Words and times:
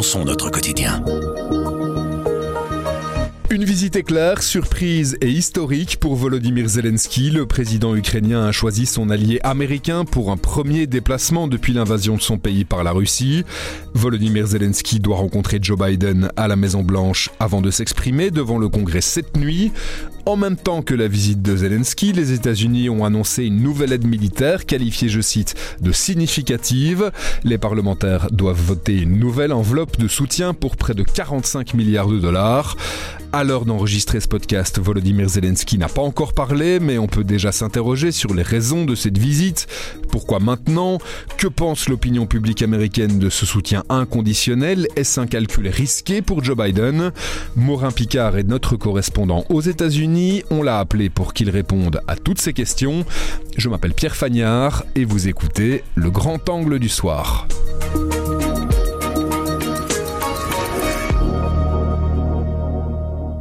notre 0.00 0.48
quotidien. 0.50 1.04
Une 3.50 3.64
visite 3.64 3.96
éclair, 3.96 4.42
surprise 4.42 5.18
et 5.20 5.28
historique 5.28 6.00
pour 6.00 6.16
Volodymyr 6.16 6.66
Zelensky. 6.68 7.30
Le 7.30 7.44
président 7.44 7.94
ukrainien 7.94 8.46
a 8.46 8.52
choisi 8.52 8.86
son 8.86 9.10
allié 9.10 9.40
américain 9.42 10.06
pour 10.06 10.30
un 10.30 10.38
premier 10.38 10.86
déplacement 10.86 11.48
depuis 11.48 11.74
l'invasion 11.74 12.16
de 12.16 12.22
son 12.22 12.38
pays 12.38 12.64
par 12.64 12.82
la 12.82 12.92
Russie. 12.92 13.44
Volodymyr 13.92 14.46
Zelensky 14.46 15.00
doit 15.00 15.16
rencontrer 15.16 15.58
Joe 15.60 15.78
Biden 15.78 16.30
à 16.36 16.48
la 16.48 16.56
Maison 16.56 16.82
Blanche 16.82 17.28
avant 17.38 17.60
de 17.60 17.70
s'exprimer 17.70 18.30
devant 18.30 18.56
le 18.56 18.70
Congrès 18.70 19.02
cette 19.02 19.36
nuit. 19.36 19.70
En 20.30 20.36
même 20.36 20.54
temps 20.54 20.82
que 20.82 20.94
la 20.94 21.08
visite 21.08 21.42
de 21.42 21.56
Zelensky, 21.56 22.12
les 22.12 22.30
États-Unis 22.30 22.88
ont 22.88 23.04
annoncé 23.04 23.46
une 23.46 23.60
nouvelle 23.60 23.92
aide 23.92 24.06
militaire 24.06 24.64
qualifiée, 24.64 25.08
je 25.08 25.20
cite, 25.20 25.56
de 25.80 25.90
significative. 25.90 27.10
Les 27.42 27.58
parlementaires 27.58 28.30
doivent 28.30 28.62
voter 28.62 29.00
une 29.00 29.18
nouvelle 29.18 29.52
enveloppe 29.52 29.98
de 29.98 30.06
soutien 30.06 30.54
pour 30.54 30.76
près 30.76 30.94
de 30.94 31.02
45 31.02 31.74
milliards 31.74 32.06
de 32.06 32.20
dollars. 32.20 32.76
À 33.32 33.44
l'heure 33.44 33.64
d'enregistrer 33.64 34.18
ce 34.20 34.26
podcast, 34.26 34.80
Volodymyr 34.80 35.28
Zelensky 35.28 35.78
n'a 35.78 35.88
pas 35.88 36.02
encore 36.02 36.32
parlé, 36.32 36.80
mais 36.80 36.98
on 36.98 37.06
peut 37.06 37.22
déjà 37.22 37.52
s'interroger 37.52 38.10
sur 38.10 38.34
les 38.34 38.42
raisons 38.42 38.84
de 38.84 38.96
cette 38.96 39.18
visite. 39.18 39.68
Pourquoi 40.10 40.40
maintenant? 40.40 40.98
Que 41.38 41.46
pense 41.46 41.88
l'opinion 41.88 42.26
publique 42.26 42.62
américaine 42.62 43.20
de 43.20 43.30
ce 43.30 43.46
soutien 43.46 43.84
inconditionnel? 43.88 44.88
Est-ce 44.96 45.20
un 45.20 45.28
calcul 45.28 45.68
risqué 45.68 46.22
pour 46.22 46.42
Joe 46.42 46.56
Biden? 46.56 47.12
Morin 47.54 47.92
Picard 47.92 48.36
est 48.36 48.42
notre 48.42 48.76
correspondant 48.76 49.44
aux 49.48 49.60
États-Unis. 49.60 50.19
On 50.50 50.62
l'a 50.62 50.78
appelé 50.78 51.08
pour 51.08 51.32
qu'il 51.32 51.50
réponde 51.50 52.00
à 52.06 52.16
toutes 52.16 52.40
ces 52.40 52.52
questions. 52.52 53.04
Je 53.56 53.68
m'appelle 53.68 53.94
Pierre 53.94 54.16
Fagnard 54.16 54.84
et 54.94 55.04
vous 55.04 55.28
écoutez 55.28 55.82
Le 55.94 56.10
Grand 56.10 56.48
Angle 56.48 56.78
du 56.78 56.88
Soir. 56.88 57.46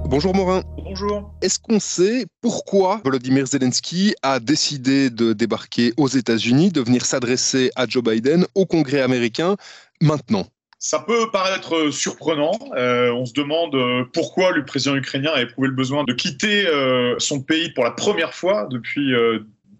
Bonjour 0.06 0.36
Morin. 0.36 0.64
Bonjour. 0.84 1.34
Est-ce 1.42 1.60
qu'on 1.60 1.80
sait 1.80 2.26
pourquoi 2.42 3.02
Volodymyr 3.04 3.46
Zelensky 3.46 4.16
a 4.22 4.40
décidé 4.40 5.10
de 5.10 5.34
débarquer 5.34 5.94
aux 5.98 6.08
États-Unis, 6.08 6.72
de 6.72 6.82
venir 6.82 7.06
s'adresser 7.06 7.72
à 7.76 7.88
Joe 7.88 8.04
Biden 8.04 8.46
au 8.56 8.66
Congrès 8.66 9.02
américain 9.02 9.56
maintenant? 10.02 10.48
Ça 10.80 11.00
peut 11.00 11.30
paraître 11.30 11.92
surprenant. 11.92 12.58
Euh, 12.76 13.12
on 13.12 13.26
se 13.26 13.34
demande 13.34 13.76
euh, 13.76 14.06
pourquoi 14.14 14.52
le 14.52 14.64
président 14.64 14.96
ukrainien 14.96 15.32
a 15.36 15.42
éprouvé 15.42 15.68
le 15.68 15.74
besoin 15.74 16.06
de 16.06 16.14
quitter 16.14 16.66
euh, 16.68 17.16
son 17.20 17.42
pays 17.42 17.70
pour 17.74 17.84
la 17.84 17.92
première 17.92 18.34
fois 18.34 18.66
depuis 18.72 19.14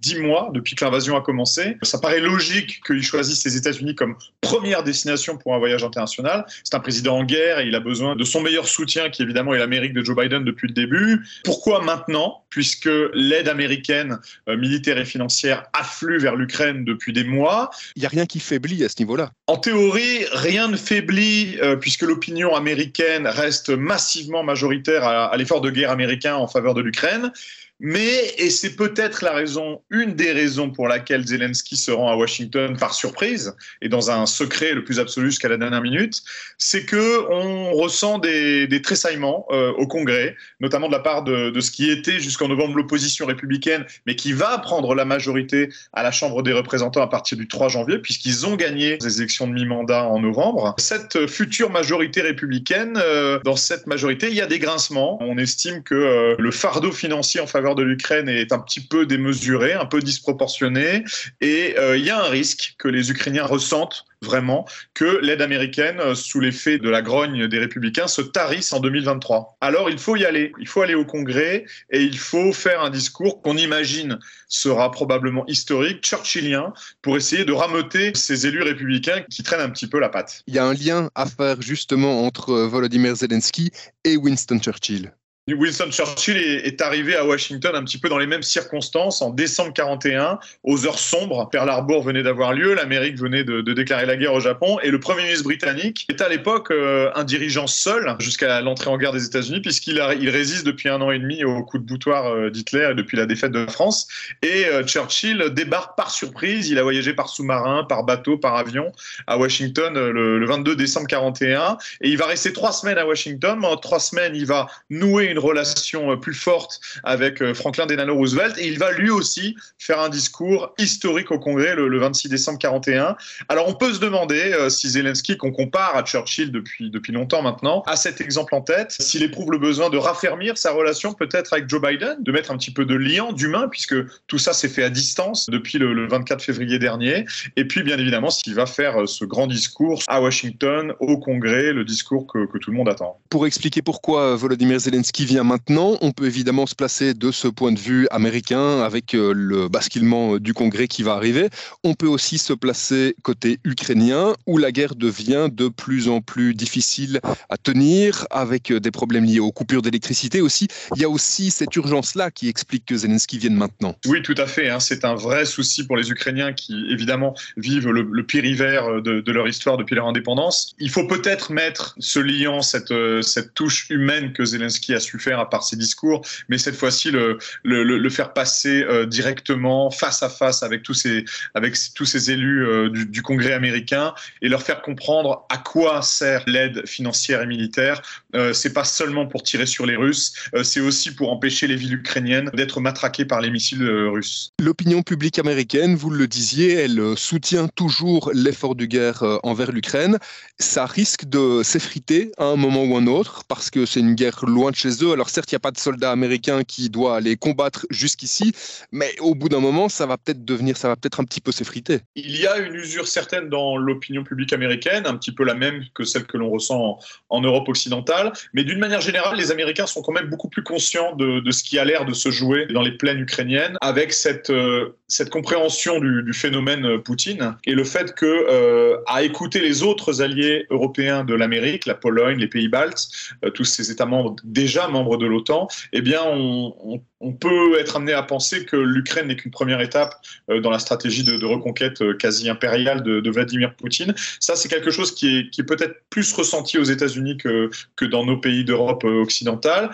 dix 0.02 0.20
mois 0.20 0.50
depuis 0.54 0.76
que 0.76 0.84
l'invasion 0.84 1.18
a 1.18 1.22
commencé. 1.22 1.78
Ça 1.82 1.98
paraît 1.98 2.20
logique 2.20 2.82
qu'il 2.86 3.04
choisisse 3.04 3.44
les 3.46 3.58
États-Unis 3.58 3.96
comme 3.96 4.16
première 4.42 4.84
destination 4.84 5.38
pour 5.38 5.54
un 5.56 5.60
voyage 5.60 5.84
international. 5.84 6.46
C'est 6.64 6.76
un 6.76 6.80
président 6.80 7.18
en 7.18 7.24
guerre 7.24 7.60
et 7.60 7.68
il 7.68 7.76
a 7.76 7.80
besoin 7.80 8.16
de 8.16 8.24
son 8.24 8.42
meilleur 8.42 8.68
soutien, 8.68 9.10
qui 9.10 9.22
évidemment 9.22 9.54
est 9.54 9.60
l'Amérique 9.60 9.94
de 9.94 10.04
Joe 10.04 10.16
Biden 10.16 10.44
depuis 10.44 10.68
le 10.68 10.74
début. 10.74 11.26
Pourquoi 11.44 11.84
maintenant? 11.84 12.44
Puisque 12.50 12.90
l'aide 13.14 13.48
américaine 13.48 14.20
euh, 14.48 14.58
militaire 14.58 14.98
et 14.98 15.06
financière 15.06 15.66
afflue 15.74 16.18
vers 16.18 16.36
l'Ukraine 16.36 16.84
depuis 16.84 17.14
des 17.14 17.24
mois. 17.24 17.70
Il 17.96 18.00
n'y 18.00 18.06
a 18.06 18.10
rien 18.10 18.26
qui 18.26 18.40
faiblit 18.40 18.84
à 18.84 18.90
ce 18.90 18.96
niveau-là. 19.00 19.32
En 19.48 19.58
théorie, 19.58 20.26
rien 20.32 20.68
ne 20.68 20.78
faiblit 20.78 21.58
euh, 21.62 21.76
puisque 21.76 22.02
l'opinion 22.02 22.56
américaine 22.56 23.28
reste 23.28 23.70
massivement 23.70 24.44
majoritaire 24.44 25.04
à 25.04 25.36
l'effort 25.38 25.62
de 25.62 25.70
guerre 25.70 25.92
américain 25.92 26.36
en 26.36 26.48
faveur 26.48 26.74
de 26.74 26.82
l'Ukraine. 26.82 27.32
Mais, 27.80 28.34
et 28.38 28.50
c'est 28.50 28.76
peut-être 28.76 29.24
la 29.24 29.32
raison, 29.32 29.82
une 29.90 30.14
des 30.14 30.32
raisons 30.32 30.70
pour 30.70 30.88
laquelle 30.88 31.26
Zelensky 31.26 31.78
se 31.78 31.92
rend 31.92 32.10
à 32.10 32.16
Washington 32.16 32.76
par 32.78 32.94
surprise 32.94 33.56
et 33.82 33.90
dans 33.90 34.12
un 34.12 34.26
secret 34.26 34.74
le 34.74 34.84
plus 34.84 35.00
absolu 35.00 35.28
jusqu'à 35.28 35.48
la 35.48 35.58
dernière 35.58 35.82
minute, 35.82 36.22
c'est 36.58 36.86
que 36.86 37.30
on 37.32 37.72
ressent 37.74 38.20
des, 38.20 38.68
tressaillements 38.84 39.46
euh, 39.52 39.72
au 39.74 39.88
Congrès, 39.88 40.36
notamment 40.60 40.88
de 40.88 40.94
la 40.94 41.00
part 41.00 41.24
de, 41.24 41.50
de 41.50 41.60
ce 41.60 41.72
qui 41.72 41.90
était 41.90 42.20
jusqu'en 42.20 42.48
novembre 42.48 42.76
l'opposition 42.76 43.26
républicaine, 43.26 43.86
mais 44.06 44.16
qui 44.16 44.34
va 44.34 44.58
prendre 44.58 44.96
la 44.96 45.06
majorité 45.06 45.70
à 45.94 46.04
la 46.04 46.12
Chambre 46.12 46.44
des 46.44 46.54
représentants 46.54 47.02
à 47.02 47.08
partir 47.08 47.38
du 47.38 47.48
3 47.48 47.70
janvier, 47.70 48.00
puisqu'ils 48.00 48.46
ont 48.46 48.56
gagné 48.56 48.98
les 49.02 49.18
élections 49.18 49.48
de 49.48 49.54
mi-mandat 49.54 50.06
en 50.06 50.20
novembre. 50.20 50.76
Cette 50.78 51.28
future 51.28 51.70
majorité 51.70 52.22
républicaine, 52.22 52.98
euh, 52.98 53.40
dans 53.44 53.56
cette 53.56 53.88
majorité, 53.88 54.28
il 54.30 54.36
y 54.36 54.42
a 54.42 54.48
des 54.48 54.60
grincements. 54.60 55.18
On 55.22 55.38
estime 55.38 55.84
que 55.84 55.96
euh, 55.96 56.36
le 56.38 56.52
fardeau 56.52 56.92
financier 56.92 57.40
en 57.42 57.48
faveur 57.48 57.69
de 57.76 57.84
l'Ukraine 57.84 58.30
est 58.30 58.52
un 58.52 58.60
petit 58.60 58.82
peu 58.82 59.06
démesuré, 59.06 59.74
un 59.74 59.86
peu 59.86 60.02
disproportionné, 60.02 61.04
et 61.42 61.76
euh, 61.78 61.98
il 61.98 62.06
y 62.06 62.10
a 62.10 62.20
un 62.20 62.30
risque 62.30 62.76
que 62.78 62.88
les 62.88 63.12
Ukrainiens 63.12 63.46
ressentent 63.46 64.06
vraiment 64.22 64.66
que 64.94 65.20
l'aide 65.22 65.42
américaine, 65.42 66.00
euh, 66.00 66.16
sous 66.16 66.40
l'effet 66.40 66.78
de 66.78 66.90
la 66.90 67.02
grogne 67.02 67.48
des 67.48 67.60
républicains, 67.60 68.08
se 68.08 68.22
tarisse 68.22 68.74
en 68.74 68.80
2023. 68.80 69.58
Alors 69.62 69.90
il 69.90 69.98
faut 69.98 70.16
y 70.16 70.26
aller, 70.26 70.52
il 70.60 70.68
faut 70.68 70.82
aller 70.82 70.96
au 70.96 71.06
Congrès 71.06 71.66
et 71.90 72.02
il 72.02 72.18
faut 72.18 72.52
faire 72.52 72.82
un 72.82 72.90
discours 72.90 73.42
qu'on 73.42 73.58
imagine 73.58 74.20
sera 74.48 74.92
probablement 74.92 75.46
historique, 75.48 76.06
churchillien, 76.06 76.74
pour 77.02 77.18
essayer 77.18 77.46
de 77.46 77.54
rameuter 77.54 78.12
ces 78.16 78.48
élus 78.48 78.64
républicains 78.64 79.24
qui 79.30 79.44
traînent 79.44 79.62
un 79.62 79.70
petit 79.70 79.88
peu 79.88 80.00
la 80.00 80.10
patte. 80.10 80.44
Il 80.48 80.56
y 80.56 80.60
a 80.60 80.66
un 80.66 80.74
lien 80.74 81.10
à 81.16 81.26
faire 81.26 81.62
justement 81.62 82.26
entre 82.26 82.54
Volodymyr 82.54 83.16
Zelensky 83.16 83.72
et 84.04 84.18
Winston 84.18 84.60
Churchill. 84.60 85.14
Winston 85.54 85.92
Churchill 85.92 86.38
est, 86.38 86.82
arrivé 86.82 87.16
à 87.16 87.26
Washington 87.26 87.76
un 87.76 87.84
petit 87.84 87.98
peu 87.98 88.10
dans 88.10 88.18
les 88.18 88.28
mêmes 88.28 88.44
circonstances 88.44 89.22
en 89.22 89.30
décembre 89.30 89.74
41, 89.74 90.40
aux 90.64 90.86
heures 90.86 91.00
sombres. 91.00 91.50
Pearl 91.50 91.70
Harbor 91.70 92.04
venait 92.04 92.24
d'avoir 92.24 92.54
lieu, 92.54 92.74
l'Amérique 92.74 93.18
venait 93.18 93.44
de, 93.44 93.62
déclarer 93.62 94.06
la 94.06 94.16
guerre 94.16 94.34
au 94.34 94.40
Japon, 94.40 94.80
et 94.82 94.92
le 94.92 95.00
Premier 95.00 95.24
ministre 95.24 95.44
britannique 95.44 96.06
est 96.10 96.22
à 96.22 96.30
l'époque 96.30 96.72
euh, 96.72 97.12
un 97.16 97.24
dirigeant 97.24 97.68
seul 97.68 98.16
jusqu'à 98.20 98.62
l'entrée 98.62 98.90
en 98.90 98.98
guerre 98.98 99.12
des 99.12 99.26
États-Unis, 99.26 99.62
puisqu'il 99.62 100.02
il 100.20 100.30
résiste 100.30 100.66
depuis 100.66 100.90
un 100.90 101.02
an 101.02 101.12
et 101.12 101.20
demi 101.20 101.44
au 101.44 101.64
coup 101.64 101.78
de 101.78 101.84
boutoir 101.84 102.28
euh, 102.28 102.50
d'Hitler 102.50 102.94
depuis 102.96 103.18
la 103.18 103.26
défaite 103.26 103.52
de 103.52 103.60
la 103.60 103.72
France. 103.72 104.08
Et 104.42 104.66
euh, 104.66 104.84
Churchill 104.84 105.50
débarque 105.52 105.98
par 105.98 106.12
surprise. 106.12 106.70
Il 106.70 106.78
a 106.80 106.84
voyagé 106.84 107.14
par 107.14 107.30
sous-marin, 107.30 107.84
par 107.84 108.04
bateau, 108.04 108.38
par 108.38 108.56
avion 108.56 108.92
à 109.28 109.38
Washington 109.38 109.94
le, 109.94 110.40
le 110.40 110.46
22 110.46 110.76
décembre 110.76 111.08
41, 111.08 111.78
et 112.02 112.10
il 112.10 112.18
va 112.18 112.26
rester 112.26 112.54
trois 112.54 112.72
semaines 112.72 112.98
à 112.98 113.06
Washington. 113.06 113.60
Pendant 113.62 113.78
trois 113.78 114.00
semaines, 114.00 114.36
il 114.36 114.46
va 114.46 114.68
nouer 114.90 115.26
une 115.26 115.39
relation 115.40 116.12
euh, 116.12 116.16
plus 116.16 116.34
forte 116.34 116.80
avec 117.04 117.42
euh, 117.42 117.54
Franklin 117.54 117.86
Delano 117.86 118.16
Roosevelt 118.16 118.58
et 118.58 118.68
il 118.68 118.78
va 118.78 118.92
lui 118.92 119.10
aussi 119.10 119.56
faire 119.78 120.00
un 120.00 120.10
discours 120.10 120.74
historique 120.78 121.32
au 121.32 121.40
Congrès 121.40 121.76
le, 121.76 122.00
26 122.00 122.30
décembre 122.30 122.60
41. 122.60 123.16
Alors 123.50 123.68
on 123.68 123.74
peut 123.74 123.94
se 123.94 124.00
demander 124.00 124.54
euh, 124.54 124.70
si 124.70 124.90
Zelensky, 124.90 125.38
qu'on 125.38 125.52
compare 125.52 125.96
à 125.96 126.04
Churchill 126.04 126.52
depuis, 126.52 126.90
depuis 126.90 127.12
longtemps 127.12 127.42
maintenant, 127.42 127.84
a 127.88 127.96
cet 127.96 128.22
exemple 128.22 128.56
en 128.56 128.62
tête, 128.62 128.96
s'il 129.00 129.24
éprouve 129.24 129.52
le 129.52 129.58
besoin 129.58 129.90
de 129.90 129.98
raffermir 129.98 130.58
sa 130.58 130.72
relation 130.72 131.14
peut-être 131.14 131.54
avec 131.54 131.70
Joe 131.70 131.82
Biden, 131.82 132.18
de 132.20 132.32
mettre 132.32 132.52
un 132.52 132.58
petit 132.58 132.72
peu 132.72 132.86
de 132.86 132.96
lien 132.96 133.34
d'humain, 133.34 133.68
puisque 133.70 133.96
tout 134.28 134.38
ça 134.38 134.54
s'est 134.54 134.70
fait 134.70 134.84
à 134.84 134.90
distance 134.90 135.50
depuis 135.50 135.78
le, 135.78 136.08
24 136.08 136.42
février 136.42 136.80
dernier. 136.80 137.26
Et 137.56 137.66
puis 137.66 137.84
bien 137.84 137.98
évidemment 137.98 138.30
s'il 138.30 138.56
va 138.56 138.66
faire 138.66 139.08
ce 139.08 139.26
grand 139.26 139.48
discours 139.48 140.02
à 140.08 140.22
Washington, 140.22 140.94
au 141.00 141.18
Congrès, 141.18 141.74
le 141.74 141.84
discours 141.84 142.26
que, 142.28 142.46
que 142.46 142.58
tout 142.58 142.72
le 142.72 142.78
monde 142.78 142.90
attend. 142.90 143.20
Pour 143.30 143.46
expliquer 143.46 143.82
pourquoi 143.82 144.36
Volodymyr 144.36 144.80
Zelensky 144.80 145.26
vient 145.30 145.44
maintenant. 145.44 145.96
On 146.02 146.12
peut 146.12 146.26
évidemment 146.26 146.66
se 146.66 146.74
placer 146.74 147.14
de 147.14 147.32
ce 147.32 147.48
point 147.48 147.72
de 147.72 147.78
vue 147.78 148.08
américain 148.10 148.82
avec 148.82 149.14
euh, 149.14 149.32
le 149.32 149.68
basculement 149.68 150.34
euh, 150.34 150.40
du 150.40 150.56
Congrès 150.56 150.88
qui 150.88 151.04
va 151.04 151.14
arriver. 151.14 151.50
On 151.84 151.94
peut 151.94 152.08
aussi 152.08 152.40
se 152.40 152.52
placer 152.52 153.16
côté 153.22 153.60
ukrainien 153.64 154.34
où 154.48 154.58
la 154.58 154.72
guerre 154.72 154.96
devient 154.96 155.50
de 155.52 155.68
plus 155.68 156.10
en 156.10 156.22
plus 156.22 156.56
difficile 156.56 157.20
à 157.50 157.58
tenir 157.58 158.26
avec 158.32 158.72
euh, 158.72 158.80
des 158.80 158.90
problèmes 158.90 159.26
liés 159.26 159.40
aux 159.40 159.52
coupures 159.52 159.84
d'électricité 159.84 160.42
aussi. 160.42 160.68
Il 160.96 161.02
y 161.02 161.06
a 161.06 161.10
aussi 161.10 161.52
cette 161.52 161.76
urgence-là 161.76 162.32
qui 162.32 162.50
explique 162.50 162.86
que 162.88 162.98
Zelensky 162.98 163.38
vienne 163.38 163.56
maintenant. 163.56 163.96
Oui, 164.08 164.24
tout 164.24 164.36
à 164.38 164.48
fait. 164.48 164.70
Hein. 164.70 164.80
C'est 164.80 165.06
un 165.06 165.14
vrai 165.14 165.46
souci 165.46 165.86
pour 165.86 165.96
les 165.96 166.10
Ukrainiens 166.10 166.54
qui, 166.54 166.74
évidemment, 166.90 167.36
vivent 167.56 167.90
le, 167.90 168.24
pire 168.24 168.46
hiver 168.46 169.02
de, 169.04 169.32
leur 169.32 169.48
histoire 169.48 169.78
depuis 169.78 169.94
leur 169.94 170.08
indépendance. 170.08 170.74
Il 170.80 170.90
faut 170.90 171.06
peut-être 171.06 171.52
mettre 171.52 171.96
ce 172.00 172.20
lien, 172.20 172.64
cette, 172.64 172.94
cette 173.22 173.54
touche 173.54 173.88
humaine 173.92 174.34
que 174.34 174.44
Zelensky 174.44 174.96
a 174.96 175.00
su 175.00 175.19
faire 175.20 175.48
par 175.50 175.64
ses 175.64 175.76
discours, 175.76 176.26
mais 176.48 176.58
cette 176.58 176.76
fois-ci 176.76 177.12
le, 177.12 178.10
faire 178.10 178.34
passer 178.34 178.84
euh, 178.84 179.06
directement 179.06 179.92
face 179.92 180.24
à 180.24 180.30
face 180.30 180.64
avec 180.64 180.84
tous 180.84 180.94
ces, 180.94 181.26
avec 181.54 181.76
tous 181.94 182.06
ces 182.06 182.32
élus 182.32 182.66
euh, 182.66 182.90
du, 182.90 183.22
Congrès 183.22 183.54
américain 183.54 184.14
et 184.42 184.50
leur 184.50 184.64
faire 184.64 184.82
comprendre 184.82 185.46
à 185.50 185.58
quoi 185.58 186.02
sert 186.02 186.44
l'aide 186.48 186.88
financière 186.88 187.42
et 187.42 187.46
militaire. 187.46 188.02
Euh, 188.36 188.54
c'est 188.54 188.74
pas 188.74 188.84
seulement 188.84 189.28
pour 189.28 189.44
tirer 189.44 189.66
sur 189.66 189.86
les 189.86 189.96
Russes, 189.96 190.34
c'est 190.64 190.80
aussi 190.80 191.14
pour 191.14 191.32
empêcher 191.32 191.68
les 191.68 191.76
villes 191.76 191.96
ukrainiennes 191.96 192.50
d'être 192.54 192.80
matraquées 192.80 193.26
par 193.26 193.42
les 193.42 193.50
missiles 193.50 193.84
russes. 193.84 194.54
L'opinion 194.60 195.04
publique 195.04 195.40
américaine, 195.40 195.96
vous 195.96 196.10
le 196.10 196.28
disiez, 196.28 196.74
elle 196.74 197.18
soutient 197.18 197.68
toujours 197.68 198.32
l'effort 198.34 198.76
de 198.76 198.86
guerre 198.86 199.24
envers 199.44 199.72
l'Ukraine. 199.72 200.18
Ça 200.60 200.86
risque 200.86 201.26
de 201.26 201.62
s'effriter 201.64 202.32
à 202.38 202.46
un 202.46 202.56
moment 202.56 202.84
ou 202.84 202.96
un 202.96 203.08
autre 203.08 203.44
parce 203.48 203.70
que 203.70 203.86
c'est 203.86 204.00
une 204.00 204.16
guerre 204.16 204.46
loin 204.46 204.72
de 204.72 204.76
chez 204.76 204.99
Alors 205.02 205.30
certes, 205.30 205.52
il 205.52 205.56
n'y 205.56 205.58
a 205.58 205.62
pas 205.62 205.72
de 205.72 205.78
soldats 205.78 206.12
américains 206.12 206.64
qui 206.64 206.90
doivent 206.90 207.16
aller 207.16 207.38
combattre 207.38 207.86
jusqu'ici, 207.90 208.52
mais 208.92 209.16
au 209.20 209.34
bout 209.34 209.50
d'un 209.50 209.60
moment, 209.60 209.88
ça 209.88 210.06
va 210.06 210.18
peut-être 210.18 210.44
devenir, 210.44 210.76
ça 210.76 210.88
va 210.88 210.96
peut-être 210.96 211.20
un 211.20 211.24
petit 211.24 211.42
peu 211.42 211.52
s'effriter. 211.52 212.00
Il 212.16 212.36
y 212.36 212.46
a 212.46 212.58
une 212.58 212.76
usure 212.76 213.08
certaine 213.08 213.50
dans 213.50 213.78
l'opinion 213.78 214.24
publique 214.24 214.52
américaine, 214.54 215.06
un 215.06 215.16
petit 215.16 215.32
peu 215.32 215.44
la 215.44 215.54
même 215.54 215.84
que 215.94 216.04
celle 216.04 216.26
que 216.26 216.38
l'on 216.38 216.50
ressent 216.50 217.00
en, 217.30 217.42
Europe 217.42 217.70
occidentale, 217.70 218.34
mais 218.54 218.66
d'une 218.66 218.80
manière 218.80 219.00
générale, 219.00 219.38
les 219.38 219.52
Américains 219.52 219.86
sont 219.86 220.02
quand 220.02 220.12
même 220.12 220.30
beaucoup 220.30 220.50
plus 220.50 220.64
conscients 220.64 221.16
de, 221.16 221.42
ce 221.52 221.64
qui 221.64 221.80
a 221.80 221.86
l'air 221.86 222.04
de 222.04 222.14
se 222.14 222.30
jouer 222.30 222.68
dans 222.68 222.82
les 222.82 222.92
plaines 222.92 223.20
ukrainiennes, 223.20 223.78
avec 223.80 224.12
cette, 224.12 224.50
euh, 224.50 224.94
compréhension 225.32 226.00
du, 226.00 226.34
phénomène 226.34 227.02
Poutine 227.02 227.56
et 227.66 227.74
le 227.74 227.84
fait 227.84 228.14
que, 228.14 228.26
euh, 228.26 228.98
à 229.08 229.24
écouter 229.24 229.62
les 229.62 229.84
autres 229.84 230.22
alliés 230.22 230.66
européens 230.70 231.24
de 231.24 231.34
l'Amérique, 231.34 231.86
la 231.86 231.96
Pologne, 231.96 232.38
les 232.38 232.48
pays 232.48 232.68
baltes, 232.68 233.08
euh, 233.46 233.50
tous 233.50 233.64
ces 233.64 233.90
États 233.92 234.06
membres 234.06 234.36
déjà 234.44 234.89
membres 234.90 235.18
de 235.18 235.26
l'OTAN, 235.26 235.68
eh 235.94 236.02
bien, 236.02 236.22
on, 236.26 237.02
peut 237.34 237.78
être 237.78 237.98
amené 237.98 238.14
à 238.14 238.24
penser 238.24 238.66
que 238.66 238.78
l'Ukraine 238.78 239.28
n'est 239.28 239.36
qu'une 239.36 239.52
première 239.52 239.82
étape 239.82 240.16
euh, 240.50 240.62
dans 240.62 240.70
la 240.70 240.80
stratégie 240.80 241.24
de, 241.24 241.46
reconquête 241.46 242.02
euh, 242.02 242.14
quasi 242.14 242.50
impériale 242.50 243.04
de, 243.04 243.30
Vladimir 243.30 243.76
Poutine. 243.76 244.14
Ça, 244.40 244.56
c'est 244.56 244.70
quelque 244.70 244.90
chose 244.90 245.14
qui 245.14 245.50
est, 245.58 245.64
peut-être 245.64 246.02
plus 246.10 246.34
ressenti 246.34 246.78
aux 246.78 246.84
États-Unis 246.84 247.38
que, 247.38 247.70
dans 248.06 248.26
nos 248.26 248.38
pays 248.38 248.64
d'Europe 248.64 249.04
occidentale. 249.04 249.92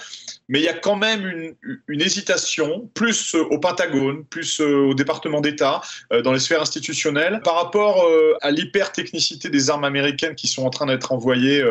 Mais 0.48 0.60
il 0.60 0.64
y 0.64 0.70
a 0.70 0.74
quand 0.74 0.96
même 0.96 1.28
une, 1.28 1.56
une 1.88 2.02
hésitation, 2.02 2.90
plus 2.94 3.36
au 3.36 3.60
Pentagone, 3.60 4.24
plus 4.26 4.62
au 4.62 4.94
département 4.94 5.42
d'État, 5.42 5.82
dans 6.24 6.32
les 6.32 6.40
sphères 6.40 6.62
institutionnelles, 6.62 7.42
par 7.44 7.56
rapport 7.56 8.08
à 8.42 8.52
l'hyper-technicité 8.52 9.50
des 9.50 9.70
armes 9.70 9.84
américaines 9.84 10.36
qui 10.36 10.48
sont 10.48 10.64
en 10.64 10.70
train 10.70 10.86
d'être 10.86 11.12
envoyées 11.12 11.64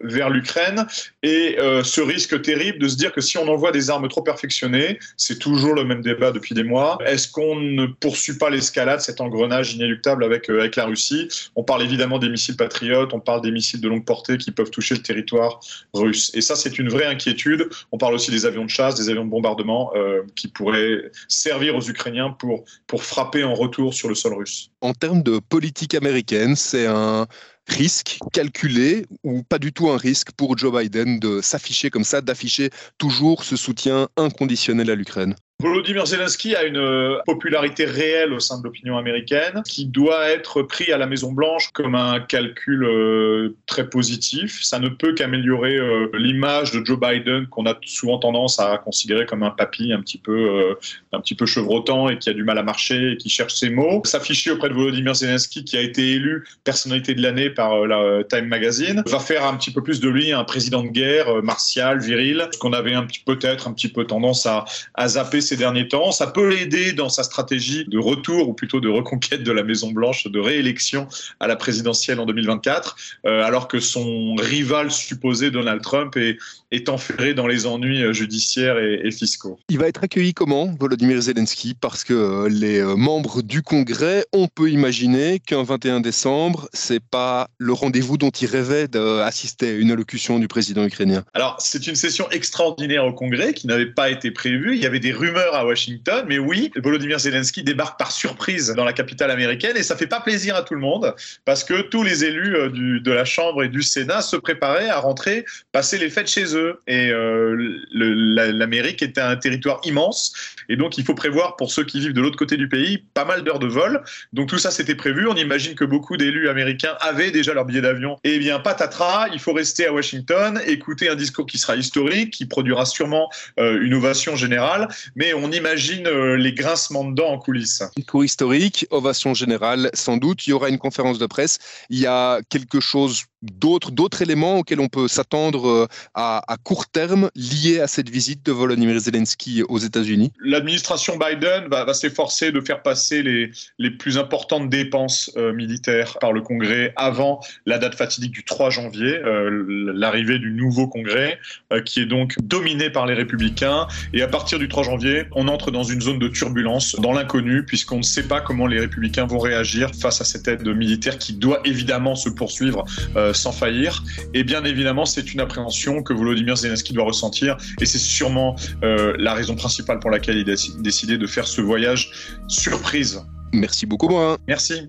vers 0.00 0.30
l'Ukraine 0.30 0.86
et 1.22 1.56
euh, 1.58 1.82
ce 1.82 2.00
risque 2.00 2.40
terrible 2.42 2.78
de 2.78 2.88
se 2.88 2.96
dire 2.96 3.12
que 3.12 3.20
si 3.20 3.38
on 3.38 3.48
envoie 3.48 3.72
des 3.72 3.90
armes 3.90 4.08
trop 4.08 4.22
perfectionnées, 4.22 4.98
c'est 5.16 5.38
toujours 5.38 5.74
le 5.74 5.84
même 5.84 6.02
débat 6.02 6.30
depuis 6.30 6.54
des 6.54 6.62
mois, 6.62 6.98
est-ce 7.04 7.30
qu'on 7.30 7.56
ne 7.56 7.86
poursuit 7.86 8.38
pas 8.38 8.50
l'escalade, 8.50 9.00
cet 9.00 9.20
engrenage 9.20 9.74
inéluctable 9.74 10.24
avec, 10.24 10.50
euh, 10.50 10.60
avec 10.60 10.76
la 10.76 10.86
Russie? 10.86 11.28
On 11.56 11.64
parle 11.64 11.82
évidemment 11.82 12.18
des 12.18 12.28
missiles 12.28 12.56
patriotes, 12.56 13.12
on 13.12 13.20
parle 13.20 13.42
des 13.42 13.50
missiles 13.50 13.80
de 13.80 13.88
longue 13.88 14.04
portée 14.04 14.38
qui 14.38 14.50
peuvent 14.50 14.70
toucher 14.70 14.94
le 14.94 15.02
territoire 15.02 15.60
russe. 15.94 16.30
Et 16.34 16.40
ça, 16.40 16.56
c'est 16.56 16.78
une 16.78 16.88
vraie 16.88 17.06
inquiétude. 17.06 17.68
On 17.92 17.98
parle 17.98 18.14
aussi 18.14 18.30
des 18.30 18.46
avions 18.46 18.64
de 18.64 18.70
chasse, 18.70 18.94
des 18.94 19.08
avions 19.08 19.24
de 19.24 19.30
bombardement 19.30 19.92
euh, 19.94 20.22
qui 20.36 20.48
pourraient 20.48 21.10
servir 21.28 21.76
aux 21.76 21.82
Ukrainiens 21.82 22.30
pour, 22.30 22.64
pour 22.86 23.02
frapper 23.02 23.44
en 23.44 23.54
retour 23.54 23.94
sur 23.94 24.08
le 24.08 24.14
sol 24.14 24.34
russe. 24.34 24.70
En 24.80 24.92
termes 24.92 25.22
de 25.22 25.38
politique 25.38 25.94
américaine, 25.94 26.54
c'est 26.56 26.86
un 26.86 27.26
risque 27.68 28.18
calculé 28.32 29.06
ou 29.24 29.42
pas 29.42 29.58
du 29.58 29.72
tout 29.72 29.90
un 29.90 29.96
risque 29.96 30.32
pour 30.32 30.56
Joe 30.56 30.72
Biden 30.80 31.18
de 31.20 31.40
s'afficher 31.40 31.90
comme 31.90 32.04
ça, 32.04 32.20
d'afficher 32.20 32.70
toujours 32.98 33.44
ce 33.44 33.56
soutien 33.56 34.08
inconditionnel 34.16 34.90
à 34.90 34.94
l'Ukraine? 34.94 35.34
Volodymyr 35.60 36.06
Zelensky 36.06 36.54
a 36.54 36.62
une 36.62 36.76
euh, 36.76 37.18
popularité 37.26 37.84
réelle 37.84 38.32
au 38.32 38.38
sein 38.38 38.60
de 38.60 38.62
l'opinion 38.62 38.96
américaine 38.96 39.64
qui 39.66 39.86
doit 39.86 40.28
être 40.28 40.62
pris 40.62 40.92
à 40.92 40.98
la 40.98 41.06
Maison 41.08 41.32
Blanche 41.32 41.70
comme 41.72 41.96
un 41.96 42.20
calcul 42.20 42.84
euh, 42.84 43.56
très 43.66 43.90
positif. 43.90 44.62
Ça 44.62 44.78
ne 44.78 44.88
peut 44.88 45.14
qu'améliorer 45.14 45.74
euh, 45.76 46.08
l'image 46.14 46.70
de 46.70 46.86
Joe 46.86 46.96
Biden 47.00 47.48
qu'on 47.48 47.66
a 47.66 47.76
souvent 47.84 48.20
tendance 48.20 48.60
à 48.60 48.78
considérer 48.78 49.26
comme 49.26 49.42
un 49.42 49.50
papy 49.50 49.92
un 49.92 50.00
petit 50.00 50.18
peu, 50.18 50.76
un 51.12 51.20
petit 51.20 51.34
peu 51.34 51.44
chevrotant 51.44 52.08
et 52.08 52.18
qui 52.18 52.30
a 52.30 52.34
du 52.34 52.44
mal 52.44 52.58
à 52.58 52.62
marcher 52.62 53.12
et 53.12 53.16
qui 53.16 53.28
cherche 53.28 53.54
ses 53.54 53.70
mots. 53.70 54.02
S'afficher 54.04 54.52
auprès 54.52 54.68
de 54.68 54.74
Volodymyr 54.74 55.16
Zelensky 55.16 55.64
qui 55.64 55.76
a 55.76 55.80
été 55.80 56.12
élu 56.12 56.46
personnalité 56.62 57.14
de 57.14 57.22
l'année 57.22 57.50
par 57.50 57.84
la 57.84 58.22
Time 58.22 58.46
Magazine 58.46 59.02
va 59.06 59.18
faire 59.18 59.44
un 59.44 59.56
petit 59.56 59.72
peu 59.72 59.82
plus 59.82 59.98
de 59.98 60.08
lui 60.08 60.30
un 60.30 60.44
président 60.44 60.84
de 60.84 60.88
guerre 60.88 61.42
martial, 61.42 61.98
viril, 61.98 62.48
ce 62.52 62.58
qu'on 62.58 62.72
avait 62.72 62.94
un 62.94 63.02
petit 63.02 63.22
peut-être 63.26 63.66
un 63.66 63.72
petit 63.72 63.88
peu 63.88 64.04
tendance 64.04 64.46
à, 64.46 64.64
à 64.94 65.08
zapper 65.08 65.40
ces 65.48 65.56
derniers 65.56 65.88
temps. 65.88 66.12
Ça 66.12 66.26
peut 66.26 66.48
l'aider 66.48 66.92
dans 66.92 67.08
sa 67.08 67.22
stratégie 67.22 67.84
de 67.86 67.98
retour, 67.98 68.48
ou 68.48 68.52
plutôt 68.52 68.80
de 68.80 68.88
reconquête 68.88 69.42
de 69.42 69.52
la 69.52 69.62
Maison-Blanche, 69.62 70.26
de 70.26 70.38
réélection 70.38 71.08
à 71.40 71.46
la 71.46 71.56
présidentielle 71.56 72.20
en 72.20 72.26
2024, 72.26 72.96
euh, 73.26 73.42
alors 73.42 73.66
que 73.66 73.80
son 73.80 74.34
rival 74.36 74.90
supposé, 74.90 75.50
Donald 75.50 75.80
Trump, 75.82 76.16
est, 76.16 76.36
est 76.70 76.88
enferré 76.88 77.32
dans 77.34 77.46
les 77.46 77.66
ennuis 77.66 78.02
euh, 78.02 78.12
judiciaires 78.12 78.78
et, 78.78 79.10
fiscaux. 79.10 79.58
Il 79.70 79.78
va 79.78 79.88
être 79.88 80.04
accueilli 80.04 80.34
comment, 80.34 80.74
Volodymyr 80.78 81.20
Zelensky? 81.22 81.74
Parce 81.74 82.04
que 82.04 82.12
euh, 82.12 82.48
les 82.50 82.82
membres 82.82 83.42
du 83.42 83.62
Congrès, 83.62 84.26
on 84.32 84.48
peut 84.48 84.70
imaginer 84.70 85.38
qu'un 85.38 85.62
21 85.62 86.00
décembre, 86.00 86.68
c'est 86.74 87.02
pas 87.02 87.48
le 87.56 87.72
rendez-vous 87.72 88.18
dont 88.18 88.30
il 88.30 88.46
rêvait 88.46 88.86
d'assister 88.86 89.70
à 89.70 89.72
une 89.72 89.90
allocution 89.90 90.38
du 90.38 90.46
président 90.46 90.84
ukrainien. 90.84 91.24
Alors, 91.32 91.56
c'est 91.58 91.86
une 91.86 91.96
session 91.96 92.30
extraordinaire 92.30 93.06
au 93.06 93.12
Congrès 93.12 93.54
qui 93.54 93.66
n'avait 93.66 93.86
pas 93.86 94.10
été 94.10 94.30
prévue. 94.30 94.76
Il 94.76 94.82
y 94.82 94.86
avait 94.86 95.00
des 95.00 95.12
rumeurs 95.12 95.37
à 95.52 95.64
Washington, 95.64 96.24
mais 96.28 96.38
oui, 96.38 96.70
Volodymyr 96.76 97.18
Zelensky 97.18 97.62
débarque 97.62 97.98
par 97.98 98.12
surprise 98.12 98.72
dans 98.74 98.84
la 98.84 98.92
capitale 98.92 99.30
américaine 99.30 99.76
et 99.76 99.82
ça 99.82 99.96
fait 99.96 100.06
pas 100.06 100.20
plaisir 100.20 100.56
à 100.56 100.62
tout 100.62 100.74
le 100.74 100.80
monde 100.80 101.14
parce 101.44 101.64
que 101.64 101.82
tous 101.82 102.02
les 102.02 102.24
élus 102.24 102.56
euh, 102.56 102.68
de 103.00 103.12
la 103.12 103.24
Chambre 103.24 103.62
et 103.62 103.68
du 103.68 103.82
Sénat 103.82 104.20
se 104.20 104.36
préparaient 104.36 104.88
à 104.88 104.98
rentrer, 104.98 105.44
passer 105.72 105.98
les 105.98 106.10
fêtes 106.10 106.28
chez 106.28 106.56
eux. 106.56 106.80
Et 106.86 107.10
euh, 107.10 107.78
l'Amérique 107.92 109.02
est 109.02 109.18
un 109.18 109.36
territoire 109.36 109.80
immense 109.84 110.32
et 110.68 110.76
donc 110.76 110.98
il 110.98 111.04
faut 111.04 111.14
prévoir 111.14 111.56
pour 111.56 111.70
ceux 111.70 111.84
qui 111.84 112.00
vivent 112.00 112.12
de 112.12 112.20
l'autre 112.20 112.38
côté 112.38 112.56
du 112.56 112.68
pays 112.68 113.04
pas 113.14 113.24
mal 113.24 113.42
d'heures 113.42 113.58
de 113.58 113.66
vol. 113.66 114.02
Donc 114.32 114.48
tout 114.48 114.58
ça 114.58 114.70
c'était 114.70 114.94
prévu. 114.94 115.26
On 115.28 115.36
imagine 115.36 115.74
que 115.74 115.84
beaucoup 115.84 116.16
d'élus 116.16 116.48
américains 116.48 116.96
avaient 117.00 117.30
déjà 117.30 117.54
leur 117.54 117.64
billet 117.64 117.80
d'avion. 117.80 118.16
Et 118.24 118.34
eh 118.34 118.38
bien 118.38 118.58
patatras, 118.58 119.28
il 119.32 119.38
faut 119.38 119.52
rester 119.52 119.86
à 119.86 119.92
Washington, 119.92 120.60
écouter 120.66 121.08
un 121.08 121.14
discours 121.14 121.46
qui 121.46 121.58
sera 121.58 121.76
historique, 121.76 122.32
qui 122.32 122.46
produira 122.46 122.84
sûrement 122.84 123.30
euh, 123.58 123.80
une 123.80 123.94
ovation 123.94 124.36
générale, 124.36 124.88
mais 125.16 125.27
on 125.34 125.50
imagine 125.52 126.06
euh, 126.06 126.36
les 126.36 126.52
grincements 126.52 127.04
de 127.04 127.14
dents 127.14 127.32
en 127.32 127.38
coulisses. 127.38 127.82
Cours 128.06 128.24
historique, 128.24 128.86
ovation 128.90 129.34
générale, 129.34 129.90
sans 129.94 130.16
doute. 130.16 130.46
Il 130.46 130.50
y 130.50 130.52
aura 130.52 130.68
une 130.68 130.78
conférence 130.78 131.18
de 131.18 131.26
presse. 131.26 131.58
Il 131.90 131.98
y 131.98 132.06
a 132.06 132.40
quelque 132.48 132.80
chose 132.80 133.24
d'autres 133.42 133.90
d'autres 133.90 134.22
éléments 134.22 134.58
auxquels 134.58 134.80
on 134.80 134.88
peut 134.88 135.08
s'attendre 135.08 135.68
euh, 135.68 135.86
à, 136.14 136.56
court 136.62 136.86
terme 136.86 137.30
liés 137.36 137.80
à 137.80 137.86
cette 137.86 138.08
visite 138.08 138.44
de 138.44 138.52
Volodymyr 138.52 138.98
Zelensky 138.98 139.62
aux 139.68 139.78
États-Unis? 139.78 140.32
L'administration 140.40 141.16
Biden 141.16 141.68
va, 141.68 141.92
s'efforcer 141.94 142.52
de 142.52 142.60
faire 142.60 142.82
passer 142.82 143.22
les, 143.22 143.50
les 143.78 143.90
plus 143.90 144.18
importantes 144.18 144.68
dépenses 144.68 145.30
euh, 145.36 145.52
militaires 145.52 146.18
par 146.20 146.32
le 146.32 146.42
Congrès 146.42 146.92
avant 146.96 147.40
la 147.66 147.78
date 147.78 147.94
fatidique 147.94 148.32
du 148.32 148.44
3 148.44 148.70
janvier, 148.70 149.16
euh, 149.18 149.64
l'arrivée 149.94 150.38
du 150.38 150.52
nouveau 150.52 150.88
Congrès, 150.88 151.38
qui 151.84 152.00
est 152.00 152.06
donc 152.06 152.34
dominé 152.42 152.90
par 152.90 153.06
les 153.06 153.14
républicains. 153.14 153.86
Et 154.12 154.22
à 154.22 154.28
partir 154.28 154.58
du 154.58 154.68
3 154.68 154.84
janvier, 154.84 155.17
on 155.34 155.48
entre 155.48 155.70
dans 155.70 155.84
une 155.84 156.00
zone 156.00 156.18
de 156.18 156.28
turbulence, 156.28 156.96
dans 157.00 157.12
l'inconnu, 157.12 157.64
puisqu'on 157.64 157.98
ne 157.98 158.02
sait 158.02 158.24
pas 158.28 158.40
comment 158.40 158.66
les 158.66 158.80
républicains 158.80 159.26
vont 159.26 159.38
réagir 159.38 159.90
face 160.00 160.20
à 160.20 160.24
cette 160.24 160.48
aide 160.48 160.66
militaire 160.68 161.18
qui 161.18 161.32
doit 161.34 161.60
évidemment 161.64 162.14
se 162.14 162.28
poursuivre. 162.28 162.84
Euh, 163.16 163.32
sans 163.32 163.52
faillir. 163.52 164.04
Et 164.34 164.44
bien 164.44 164.64
évidemment, 164.64 165.04
c'est 165.04 165.32
une 165.32 165.40
appréhension 165.40 166.02
que 166.02 166.12
Volodymyr 166.12 166.56
Zelensky 166.56 166.92
doit 166.92 167.04
ressentir. 167.04 167.56
Et 167.80 167.86
c'est 167.86 167.98
sûrement 167.98 168.56
euh, 168.82 169.14
la 169.18 169.34
raison 169.34 169.54
principale 169.54 169.98
pour 169.98 170.10
laquelle 170.10 170.36
il 170.36 170.50
a 170.50 170.54
décidé 170.80 171.18
de 171.18 171.26
faire 171.26 171.46
ce 171.46 171.60
voyage 171.60 172.10
surprise. 172.48 173.22
Merci 173.52 173.86
beaucoup, 173.86 174.08
moi. 174.08 174.38
Merci. 174.46 174.88